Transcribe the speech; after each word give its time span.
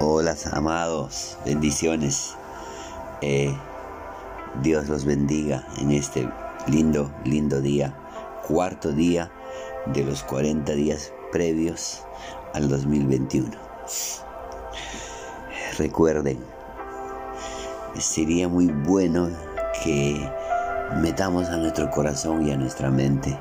Hola 0.00 0.36
amados, 0.52 1.38
bendiciones. 1.44 2.34
Eh, 3.20 3.54
Dios 4.62 4.88
los 4.88 5.04
bendiga 5.04 5.66
en 5.78 5.90
este 5.90 6.28
lindo, 6.66 7.10
lindo 7.24 7.60
día, 7.60 7.94
cuarto 8.46 8.92
día 8.92 9.30
de 9.86 10.04
los 10.04 10.22
40 10.22 10.72
días 10.72 11.12
previos 11.32 12.04
al 12.54 12.68
2021. 12.68 13.50
Recuerden, 15.78 16.38
sería 17.98 18.48
muy 18.48 18.66
bueno 18.66 19.30
que 19.82 20.30
metamos 21.00 21.48
a 21.48 21.56
nuestro 21.56 21.90
corazón 21.90 22.46
y 22.46 22.52
a 22.52 22.56
nuestra 22.56 22.90
mente 22.90 23.38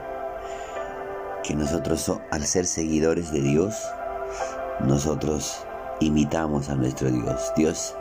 que 1.43 1.55
nosotros 1.55 2.11
al 2.29 2.45
ser 2.45 2.65
seguidores 2.65 3.31
de 3.31 3.41
Dios, 3.41 3.75
nosotros 4.81 5.65
imitamos 5.99 6.69
a 6.69 6.75
nuestro 6.75 7.09
Dios. 7.11 7.51
Dios 7.55 7.95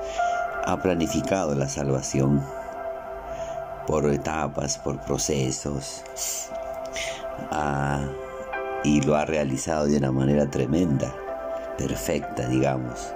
ha 0.64 0.76
planificado 0.82 1.54
la 1.54 1.68
salvación 1.68 2.44
por 3.86 4.10
etapas, 4.10 4.78
por 4.78 4.98
procesos, 5.00 6.02
ah, 7.50 8.04
y 8.84 9.00
lo 9.02 9.16
ha 9.16 9.24
realizado 9.24 9.86
de 9.86 9.96
una 9.96 10.12
manera 10.12 10.50
tremenda, 10.50 11.14
perfecta, 11.78 12.48
digamos. 12.48 13.12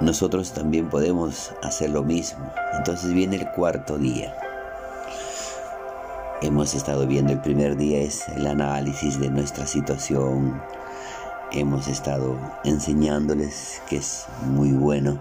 Nosotros 0.00 0.52
también 0.52 0.88
podemos 0.88 1.52
hacer 1.62 1.90
lo 1.90 2.02
mismo. 2.02 2.50
Entonces 2.72 3.12
viene 3.12 3.36
el 3.36 3.50
cuarto 3.52 3.98
día. 3.98 4.34
Hemos 6.42 6.74
estado 6.74 7.06
viendo 7.06 7.32
el 7.32 7.40
primer 7.40 7.76
día 7.76 7.98
es 8.00 8.26
el 8.30 8.46
análisis 8.46 9.20
de 9.20 9.28
nuestra 9.28 9.66
situación, 9.66 10.60
hemos 11.52 11.88
estado 11.88 12.38
enseñándoles 12.64 13.82
que 13.88 13.96
es 13.96 14.26
muy 14.46 14.72
bueno 14.72 15.18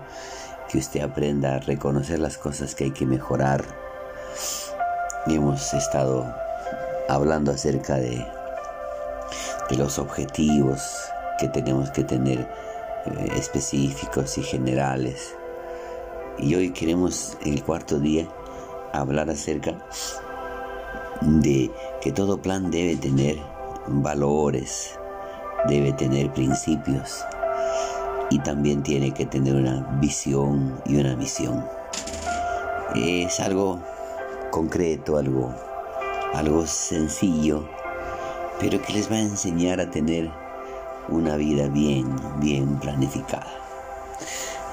que 0.69 0.77
usted 0.77 1.01
aprenda 1.01 1.55
a 1.55 1.59
reconocer 1.59 2.19
las 2.19 2.37
cosas 2.37 2.75
que 2.75 2.85
hay 2.85 2.91
que 2.91 3.05
mejorar. 3.05 3.63
Hemos 5.27 5.73
estado 5.73 6.31
hablando 7.07 7.51
acerca 7.51 7.95
de, 7.95 8.25
de 9.69 9.75
los 9.77 9.97
objetivos 9.97 10.81
que 11.39 11.47
tenemos 11.47 11.89
que 11.91 12.03
tener 12.03 12.39
eh, 13.05 13.29
específicos 13.35 14.37
y 14.37 14.43
generales. 14.43 15.35
Y 16.37 16.55
hoy 16.55 16.71
queremos, 16.71 17.37
el 17.45 17.63
cuarto 17.63 17.99
día, 17.99 18.27
hablar 18.93 19.29
acerca 19.29 19.73
de 21.21 21.71
que 22.01 22.11
todo 22.11 22.41
plan 22.41 22.69
debe 22.71 22.95
tener 22.95 23.37
valores, 23.87 24.98
debe 25.67 25.93
tener 25.93 26.31
principios 26.31 27.25
y 28.29 28.39
también 28.39 28.83
tiene 28.83 29.11
que 29.11 29.25
tener 29.25 29.55
una 29.55 29.97
visión 29.99 30.79
y 30.85 30.97
una 30.97 31.15
misión. 31.15 31.65
Es 32.95 33.39
algo 33.39 33.79
concreto, 34.51 35.17
algo, 35.17 35.53
algo 36.33 36.65
sencillo, 36.65 37.67
pero 38.59 38.81
que 38.81 38.93
les 38.93 39.11
va 39.11 39.15
a 39.15 39.21
enseñar 39.21 39.79
a 39.79 39.89
tener 39.89 40.29
una 41.07 41.35
vida 41.35 41.67
bien, 41.67 42.15
bien 42.39 42.79
planificada. 42.79 43.51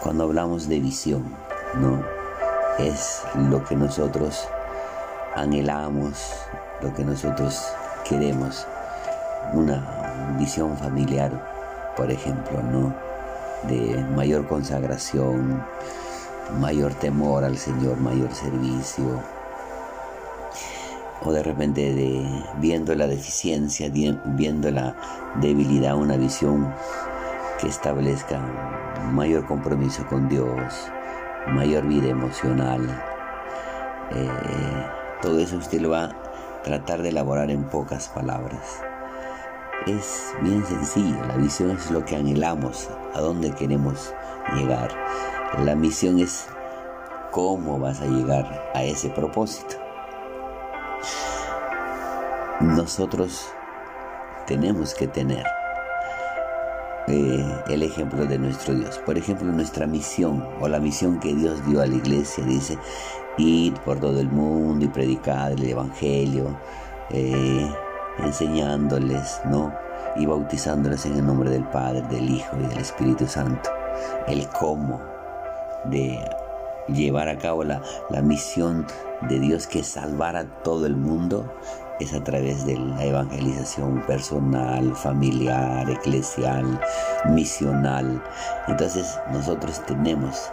Cuando 0.03 0.25
hablamos 0.25 0.69
de 0.69 0.81
visión, 0.81 1.25
¿no? 1.75 2.03
Es 2.79 3.23
lo 3.51 3.65
que 3.65 3.75
nosotros 3.75 4.47
anhelamos, 5.35 6.33
lo 6.83 6.93
que 6.95 7.05
nosotros 7.05 7.67
queremos 8.05 8.67
una 9.55 10.06
visión 10.39 10.77
familiar, 10.77 11.31
por 11.97 12.11
ejemplo, 12.11 12.63
¿no? 12.63 12.95
De 13.69 14.05
mayor 14.15 14.47
consagración, 14.47 15.63
mayor 16.61 16.95
temor 16.95 17.45
al 17.45 17.57
Señor, 17.57 17.97
mayor 17.99 18.33
servicio, 18.33 19.23
o 21.25 21.33
de 21.33 21.43
repente 21.43 21.95
de 21.95 22.25
viendo 22.59 22.95
la 22.95 23.07
deficiencia, 23.07 23.91
viendo 23.91 24.71
la 24.71 24.95
debilidad, 25.41 25.97
una 25.97 26.17
visión 26.17 26.73
que 27.61 27.69
establezca 27.69 28.41
mayor 29.13 29.47
compromiso 29.47 30.07
con 30.07 30.29
Dios, 30.29 30.91
mayor 31.49 31.87
vida 31.87 32.09
emocional. 32.09 32.83
Eh, 34.13 34.29
todo 35.23 35.39
eso 35.39 35.57
usted 35.57 35.81
lo 35.81 35.91
va 35.91 36.05
a 36.05 36.63
tratar 36.63 37.03
de 37.03 37.09
elaborar 37.09 37.51
en 37.51 37.65
pocas 37.65 38.09
palabras 38.09 38.83
es 39.87 40.35
bien 40.43 40.65
sencillo. 40.67 41.25
La 41.27 41.37
visión 41.37 41.71
es 41.71 41.91
lo 41.91 42.05
que 42.05 42.17
anhelamos, 42.17 42.91
a 43.15 43.21
dónde 43.21 43.53
queremos 43.53 44.13
llegar. 44.55 44.91
La 45.59 45.75
misión 45.75 46.19
es 46.19 46.47
cómo 47.31 47.79
vas 47.79 48.01
a 48.01 48.07
llegar 48.07 48.71
a 48.75 48.83
ese 48.83 49.09
propósito. 49.11 49.77
Nosotros 52.61 53.47
tenemos 54.47 54.95
que 54.95 55.07
tener 55.07 55.45
eh, 57.07 57.63
el 57.69 57.83
ejemplo 57.83 58.27
de 58.27 58.39
nuestro 58.39 58.75
Dios. 58.75 58.99
Por 58.99 59.17
ejemplo, 59.17 59.47
nuestra 59.53 59.87
misión 59.87 60.47
o 60.61 60.69
la 60.69 60.81
misión 60.81 61.21
que 61.21 61.35
Dios 61.35 61.65
dio 61.67 61.81
a 61.81 61.87
la 61.87 61.95
iglesia 61.95 62.45
dice, 62.45 62.77
ir 63.39 63.75
por 63.81 64.01
todo 64.01 64.19
el 64.19 64.29
mundo 64.29 64.85
y 64.85 64.89
predicar 64.89 65.53
el 65.53 65.65
Evangelio. 65.65 66.59
Eh, 67.11 67.71
enseñándoles, 68.19 69.41
¿no? 69.45 69.73
Y 70.17 70.27
bautizándoles 70.27 71.05
en 71.07 71.17
el 71.17 71.27
nombre 71.27 71.51
del 71.51 71.65
Padre, 71.65 72.03
del 72.03 72.31
Hijo 72.31 72.57
y 72.59 72.67
del 72.67 72.79
Espíritu 72.79 73.27
Santo. 73.27 73.71
El 74.27 74.49
cómo 74.49 75.01
de 75.85 76.19
llevar 76.89 77.29
a 77.29 77.39
cabo 77.39 77.65
la, 77.65 77.83
la 78.11 78.23
misión 78.23 78.87
de 79.29 79.39
Dios 79.39 79.67
que 79.67 79.81
es 79.81 79.89
salvar 79.89 80.37
a 80.37 80.45
todo 80.63 80.87
el 80.87 80.97
mundo 80.97 81.53
es 82.01 82.13
a 82.13 82.23
través 82.23 82.67
de 82.67 82.77
la 82.77 83.05
evangelización 83.05 84.03
personal, 84.03 84.95
familiar, 84.95 85.89
eclesial, 85.89 86.79
misional. 87.31 88.23
Entonces 88.69 89.19
nosotros 89.33 89.85
tenemos 89.87 90.51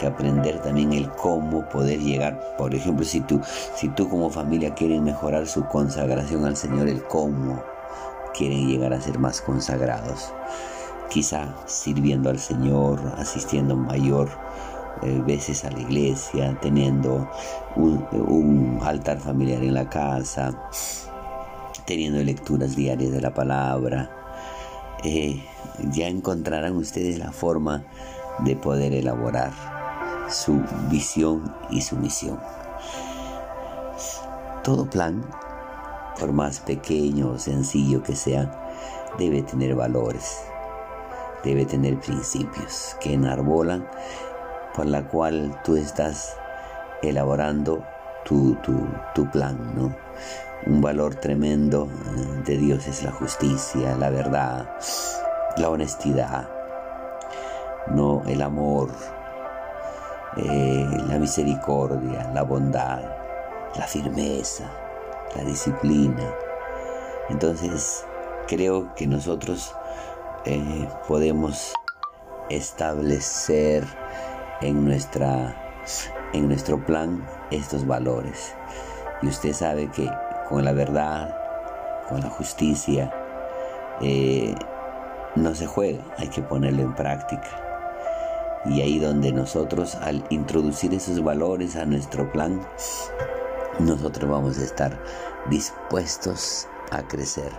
que 0.00 0.06
aprender 0.06 0.60
también 0.62 0.94
el 0.94 1.10
cómo 1.10 1.68
poder 1.68 2.00
llegar. 2.00 2.56
Por 2.56 2.74
ejemplo, 2.74 3.04
si 3.04 3.20
tú, 3.20 3.38
si 3.76 3.88
tú 3.90 4.08
como 4.08 4.30
familia 4.30 4.74
quieren 4.74 5.04
mejorar 5.04 5.46
su 5.46 5.66
consagración 5.66 6.46
al 6.46 6.56
Señor, 6.56 6.88
el 6.88 7.04
cómo 7.04 7.62
quieren 8.34 8.66
llegar 8.66 8.94
a 8.94 9.00
ser 9.00 9.18
más 9.18 9.42
consagrados. 9.42 10.32
Quizá 11.10 11.54
sirviendo 11.66 12.30
al 12.30 12.38
Señor, 12.38 12.98
asistiendo 13.18 13.76
mayor 13.76 14.30
eh, 15.02 15.22
veces 15.26 15.64
a 15.66 15.70
la 15.70 15.80
iglesia, 15.80 16.56
teniendo 16.62 17.30
un, 17.76 18.80
altar 18.82 19.20
familiar 19.20 19.62
en 19.62 19.74
la 19.74 19.90
casa, 19.90 20.54
teniendo 21.84 22.22
lecturas 22.22 22.74
diarias 22.74 23.12
de 23.12 23.20
la 23.20 23.34
palabra. 23.34 24.10
Eh, 25.04 25.44
ya 25.92 26.08
encontrarán 26.08 26.76
ustedes 26.76 27.18
la 27.18 27.32
forma 27.32 27.84
de 28.44 28.56
poder 28.56 28.94
elaborar 28.94 29.79
su 30.30 30.62
visión 30.90 31.54
y 31.70 31.80
su 31.82 31.96
misión. 31.96 32.40
Todo 34.62 34.88
plan, 34.88 35.24
por 36.18 36.32
más 36.32 36.60
pequeño 36.60 37.30
o 37.30 37.38
sencillo 37.38 38.02
que 38.02 38.14
sea, 38.14 38.50
debe 39.18 39.42
tener 39.42 39.74
valores, 39.74 40.42
debe 41.42 41.64
tener 41.64 41.98
principios 41.98 42.96
que 43.00 43.14
enarbolan 43.14 43.88
por 44.74 44.86
la 44.86 45.08
cual 45.08 45.60
tú 45.64 45.76
estás 45.76 46.36
elaborando 47.02 47.82
tu, 48.24 48.56
tu, 49.14 49.30
plan, 49.30 49.74
¿no? 49.74 49.94
Un 50.66 50.80
valor 50.80 51.14
tremendo 51.14 51.88
de 52.44 52.56
Dios 52.58 52.86
es 52.86 53.02
la 53.02 53.10
justicia, 53.10 53.96
la 53.96 54.10
verdad, 54.10 54.68
la 55.56 55.70
honestidad, 55.70 56.48
no 57.88 58.22
el 58.26 58.42
amor, 58.42 58.90
eh, 60.36 60.86
la 61.08 61.18
misericordia, 61.18 62.30
la 62.32 62.42
bondad, 62.42 63.02
la 63.76 63.86
firmeza, 63.86 64.70
la 65.36 65.44
disciplina. 65.44 66.30
Entonces, 67.28 68.04
creo 68.46 68.94
que 68.94 69.06
nosotros 69.06 69.74
eh, 70.44 70.88
podemos 71.08 71.72
establecer 72.48 73.84
en, 74.60 74.84
nuestra, 74.84 75.54
en 76.32 76.48
nuestro 76.48 76.84
plan 76.84 77.26
estos 77.50 77.86
valores. 77.86 78.54
Y 79.22 79.28
usted 79.28 79.52
sabe 79.52 79.90
que 79.90 80.10
con 80.48 80.64
la 80.64 80.72
verdad, 80.72 81.36
con 82.08 82.20
la 82.20 82.30
justicia, 82.30 83.12
eh, 84.00 84.54
no 85.36 85.54
se 85.54 85.66
juega, 85.66 86.02
hay 86.18 86.28
que 86.28 86.42
ponerlo 86.42 86.82
en 86.82 86.94
práctica. 86.94 87.69
Y 88.66 88.82
ahí 88.82 88.98
donde 88.98 89.32
nosotros 89.32 89.94
al 89.94 90.24
introducir 90.28 90.92
esos 90.92 91.22
valores 91.24 91.76
a 91.76 91.86
nuestro 91.86 92.30
plan, 92.30 92.60
nosotros 93.78 94.30
vamos 94.30 94.58
a 94.58 94.64
estar 94.64 95.02
dispuestos 95.48 96.68
a 96.90 97.02
crecer, 97.02 97.50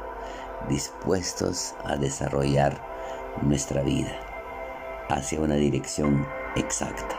dispuestos 0.69 1.73
a 1.85 1.95
desarrollar 1.95 2.79
nuestra 3.41 3.81
vida 3.81 4.11
hacia 5.09 5.39
una 5.39 5.55
dirección 5.55 6.27
exacta. 6.55 7.15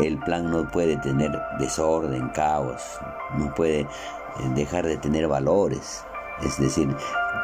El 0.00 0.18
plan 0.18 0.50
no 0.50 0.70
puede 0.70 0.96
tener 0.98 1.30
desorden, 1.58 2.28
caos, 2.30 2.82
no 3.38 3.54
puede 3.54 3.80
eh, 3.80 3.86
dejar 4.54 4.84
de 4.84 4.96
tener 4.96 5.28
valores, 5.28 6.04
es 6.42 6.58
decir, 6.58 6.94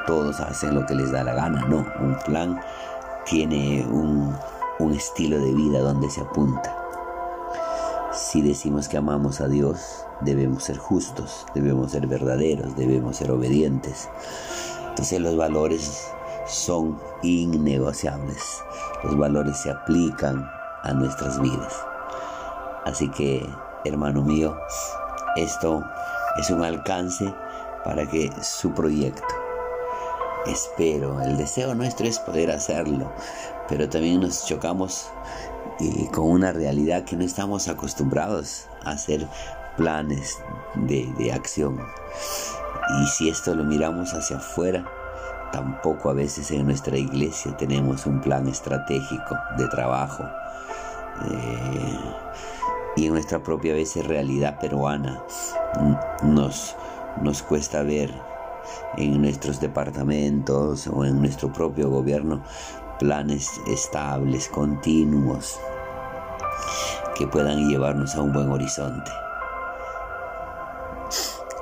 todos 0.06 0.40
hacen 0.40 0.74
lo 0.74 0.84
que 0.84 0.94
les 0.94 1.12
da 1.12 1.22
la 1.22 1.34
gana, 1.34 1.64
no, 1.66 1.86
un 2.00 2.18
plan 2.26 2.60
tiene 3.30 3.86
un, 3.88 4.36
un 4.80 4.92
estilo 4.92 5.38
de 5.38 5.54
vida 5.54 5.78
donde 5.78 6.10
se 6.10 6.20
apunta. 6.20 6.76
Si 8.12 8.42
decimos 8.42 8.88
que 8.88 8.96
amamos 8.96 9.40
a 9.40 9.46
Dios, 9.46 10.04
debemos 10.20 10.64
ser 10.64 10.78
justos, 10.78 11.46
debemos 11.54 11.92
ser 11.92 12.08
verdaderos, 12.08 12.76
debemos 12.76 13.16
ser 13.16 13.30
obedientes. 13.30 14.08
Entonces 14.88 15.20
los 15.20 15.36
valores 15.36 16.10
son 16.48 16.98
innegociables. 17.22 18.42
Los 19.04 19.16
valores 19.16 19.56
se 19.58 19.70
aplican 19.70 20.44
a 20.82 20.92
nuestras 20.92 21.40
vidas. 21.40 21.86
Así 22.84 23.08
que, 23.10 23.48
hermano 23.84 24.22
mío, 24.22 24.56
esto 25.36 25.84
es 26.36 26.50
un 26.50 26.64
alcance 26.64 27.32
para 27.84 28.06
que 28.06 28.30
su 28.42 28.72
proyecto, 28.72 29.34
espero, 30.46 31.20
el 31.22 31.36
deseo 31.36 31.74
nuestro 31.74 32.06
es 32.06 32.18
poder 32.18 32.50
hacerlo, 32.50 33.12
pero 33.68 33.88
también 33.88 34.20
nos 34.20 34.46
chocamos 34.46 35.10
con 36.12 36.30
una 36.30 36.52
realidad 36.52 37.04
que 37.04 37.16
no 37.16 37.24
estamos 37.24 37.68
acostumbrados 37.68 38.66
a 38.84 38.92
hacer 38.92 39.26
planes 39.76 40.38
de, 40.74 41.12
de 41.18 41.32
acción. 41.32 41.80
Y 43.02 43.06
si 43.06 43.28
esto 43.28 43.54
lo 43.54 43.64
miramos 43.64 44.12
hacia 44.12 44.36
afuera, 44.36 44.84
Tampoco 45.52 46.10
a 46.10 46.14
veces 46.14 46.50
en 46.52 46.66
nuestra 46.66 46.96
iglesia 46.96 47.56
tenemos 47.56 48.06
un 48.06 48.20
plan 48.20 48.46
estratégico 48.46 49.36
de 49.58 49.66
trabajo. 49.66 50.24
Eh, 51.28 51.98
y 52.96 53.06
en 53.06 53.12
nuestra 53.12 53.42
propia 53.42 53.74
veces 53.74 54.06
realidad 54.06 54.58
peruana 54.60 55.22
nos, 56.22 56.76
nos 57.20 57.42
cuesta 57.42 57.82
ver 57.82 58.14
en 58.96 59.20
nuestros 59.20 59.60
departamentos 59.60 60.86
o 60.86 61.04
en 61.04 61.20
nuestro 61.20 61.52
propio 61.52 61.90
gobierno 61.90 62.42
planes 62.98 63.48
estables, 63.66 64.48
continuos, 64.48 65.58
que 67.16 67.26
puedan 67.26 67.68
llevarnos 67.68 68.14
a 68.14 68.22
un 68.22 68.32
buen 68.32 68.50
horizonte 68.50 69.10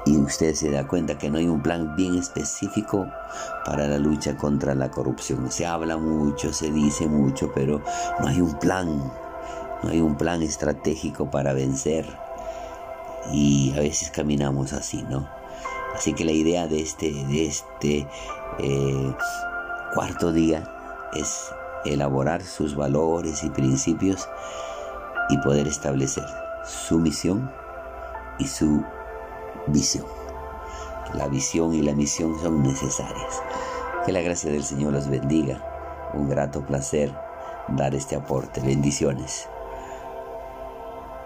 y 0.08 0.16
usted 0.16 0.54
se 0.54 0.70
da 0.70 0.86
cuenta 0.86 1.18
que 1.18 1.28
no 1.28 1.38
hay 1.38 1.46
un 1.46 1.62
plan 1.62 1.94
bien 1.94 2.14
específico 2.14 3.06
para 3.64 3.86
la 3.86 3.98
lucha 3.98 4.36
contra 4.36 4.74
la 4.74 4.90
corrupción. 4.90 5.50
Se 5.50 5.66
habla 5.66 5.98
mucho, 5.98 6.52
se 6.52 6.70
dice 6.70 7.06
mucho, 7.06 7.52
pero 7.54 7.82
no 8.18 8.26
hay 8.26 8.40
un 8.40 8.58
plan, 8.58 8.88
no 9.82 9.90
hay 9.90 10.00
un 10.00 10.16
plan 10.16 10.42
estratégico 10.42 11.30
para 11.30 11.52
vencer. 11.52 12.06
Y 13.32 13.74
a 13.76 13.80
veces 13.80 14.10
caminamos 14.10 14.72
así, 14.72 15.04
¿no? 15.10 15.28
Así 15.94 16.12
que 16.12 16.24
la 16.24 16.32
idea 16.32 16.66
de 16.66 16.80
este, 16.80 17.12
de 17.12 17.46
este 17.46 18.06
eh, 18.58 19.14
cuarto 19.94 20.32
día 20.32 20.64
es 21.14 21.50
elaborar 21.84 22.42
sus 22.42 22.76
valores 22.76 23.42
y 23.44 23.50
principios 23.50 24.28
y 25.30 25.38
poder 25.38 25.66
establecer 25.66 26.24
su 26.64 26.98
misión 26.98 27.50
y 28.38 28.46
su 28.46 28.84
visión. 29.66 30.06
La 31.14 31.26
visión 31.28 31.74
y 31.74 31.82
la 31.82 31.94
misión 31.94 32.38
son 32.40 32.62
necesarias. 32.62 33.42
Que 34.04 34.12
la 34.12 34.20
gracia 34.20 34.50
del 34.50 34.64
Señor 34.64 34.92
los 34.92 35.08
bendiga. 35.08 36.10
Un 36.14 36.28
grato 36.28 36.64
placer 36.64 37.14
dar 37.68 37.94
este 37.94 38.16
aporte. 38.16 38.60
Bendiciones. 38.60 39.48